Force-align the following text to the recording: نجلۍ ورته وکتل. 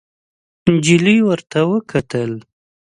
نجلۍ 0.71 1.17
ورته 1.27 1.59
وکتل. 1.71 2.31